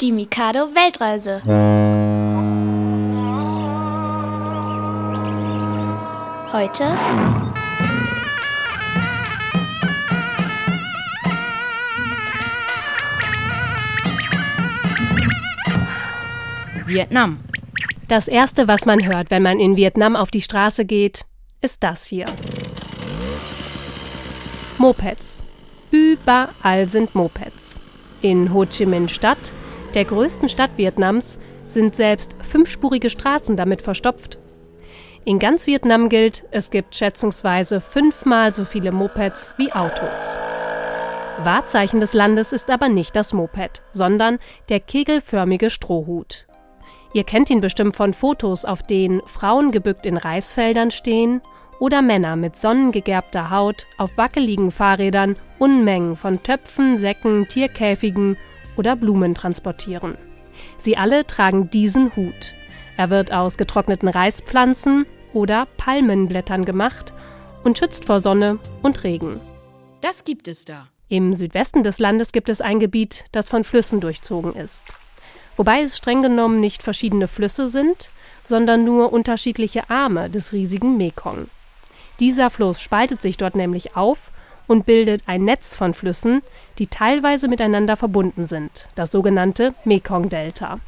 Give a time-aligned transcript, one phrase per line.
[0.00, 1.42] Die Mikado Weltreise.
[6.50, 6.96] Heute
[16.86, 17.40] Vietnam.
[18.08, 21.26] Das erste, was man hört, wenn man in Vietnam auf die Straße geht,
[21.60, 22.24] ist das hier.
[24.78, 25.42] Mopeds.
[25.90, 27.78] Überall sind Mopeds.
[28.22, 29.52] In Ho Chi Minh Stadt,
[29.94, 34.38] der größten Stadt Vietnams, sind selbst fünfspurige Straßen damit verstopft.
[35.24, 40.38] In ganz Vietnam gilt, es gibt schätzungsweise fünfmal so viele Mopeds wie Autos.
[41.42, 46.46] Wahrzeichen des Landes ist aber nicht das Moped, sondern der kegelförmige Strohhut.
[47.12, 51.40] Ihr kennt ihn bestimmt von Fotos, auf denen Frauen gebückt in Reisfeldern stehen
[51.80, 58.36] oder Männer mit sonnengegerbter Haut auf wackeligen Fahrrädern Unmengen von Töpfen, Säcken, Tierkäfigen
[58.76, 60.16] oder Blumen transportieren.
[60.78, 62.54] Sie alle tragen diesen Hut.
[62.96, 67.14] Er wird aus getrockneten Reispflanzen oder Palmenblättern gemacht
[67.64, 69.40] und schützt vor Sonne und Regen.
[70.00, 70.88] Das gibt es da.
[71.08, 74.84] Im Südwesten des Landes gibt es ein Gebiet, das von Flüssen durchzogen ist
[75.60, 78.10] wobei es streng genommen nicht verschiedene Flüsse sind,
[78.48, 81.48] sondern nur unterschiedliche Arme des riesigen Mekong.
[82.18, 84.30] Dieser Fluss spaltet sich dort nämlich auf
[84.70, 86.42] und bildet ein Netz von Flüssen,
[86.78, 90.78] die teilweise miteinander verbunden sind, das sogenannte Mekong-Delta.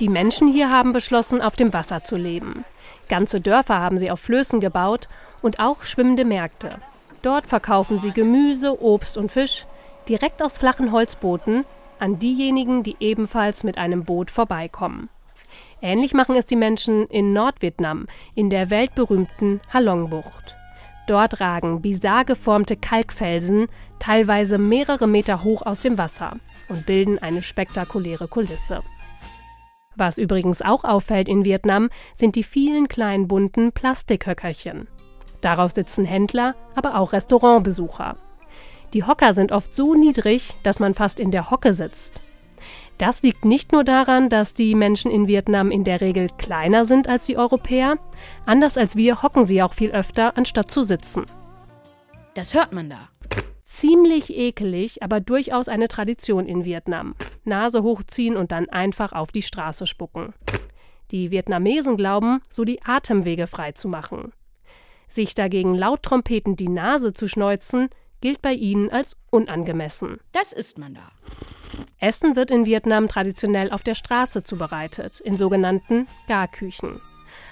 [0.00, 2.64] Die Menschen hier haben beschlossen, auf dem Wasser zu leben.
[3.10, 5.10] Ganze Dörfer haben sie auf Flößen gebaut
[5.42, 6.78] und auch schwimmende Märkte.
[7.20, 9.66] Dort verkaufen sie Gemüse, Obst und Fisch
[10.08, 11.66] direkt aus flachen Holzbooten,
[11.98, 15.10] an diejenigen, die ebenfalls mit einem Boot vorbeikommen.
[15.82, 20.56] Ähnlich machen es die Menschen in Nordvietnam, in der weltberühmten Halong-Bucht.
[21.06, 26.36] Dort ragen bizarr geformte Kalkfelsen teilweise mehrere Meter hoch aus dem Wasser
[26.68, 28.82] und bilden eine spektakuläre Kulisse.
[29.96, 34.88] Was übrigens auch auffällt in Vietnam, sind die vielen kleinen bunten Plastikhöckerchen.
[35.40, 38.16] Darauf sitzen Händler, aber auch Restaurantbesucher.
[38.92, 42.23] Die Hocker sind oft so niedrig, dass man fast in der Hocke sitzt.
[42.98, 47.08] Das liegt nicht nur daran, dass die Menschen in Vietnam in der Regel kleiner sind
[47.08, 47.98] als die Europäer,
[48.46, 51.24] anders als wir hocken sie auch viel öfter, anstatt zu sitzen.
[52.34, 53.08] Das hört man da.
[53.64, 57.16] Ziemlich ekelig, aber durchaus eine Tradition in Vietnam.
[57.44, 60.32] Nase hochziehen und dann einfach auf die Straße spucken.
[61.10, 64.32] Die Vietnamesen glauben, so die Atemwege frei zu machen.
[65.08, 67.88] Sich dagegen laut Trompeten die Nase zu schneuzen,
[68.20, 70.18] gilt bei ihnen als unangemessen.
[70.32, 71.10] Das isst man da.
[71.98, 77.00] Essen wird in Vietnam traditionell auf der Straße zubereitet, in sogenannten Garküchen.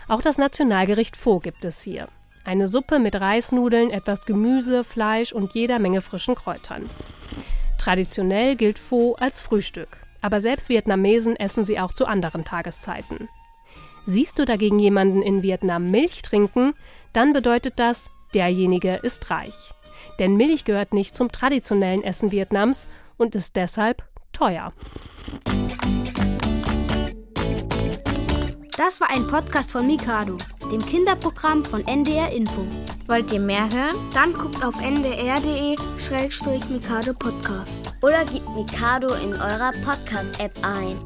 [0.09, 2.09] Auch das Nationalgericht Pho gibt es hier.
[2.44, 6.88] Eine Suppe mit Reisnudeln, etwas Gemüse, Fleisch und jeder Menge frischen Kräutern.
[7.78, 13.28] Traditionell gilt Pho als Frühstück, aber selbst Vietnamesen essen sie auch zu anderen Tageszeiten.
[14.06, 16.75] Siehst du dagegen jemanden in Vietnam Milch trinken,
[17.12, 19.72] dann bedeutet das, derjenige ist reich
[20.19, 24.72] denn Milch gehört nicht zum traditionellen Essen Vietnams und ist deshalb teuer.
[28.76, 30.37] Das war ein Podcast von Mikado,
[30.70, 32.66] dem Kinderprogramm von NDR Info.
[33.06, 33.97] Wollt ihr mehr hören?
[34.15, 35.76] Dann guckt auf ndr.de-mikado
[37.15, 37.70] Podcast.
[38.03, 40.99] Oder gebt Mikado in eurer Podcast-App ein.